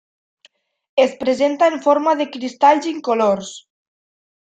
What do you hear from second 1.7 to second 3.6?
en forma de cristalls incolors.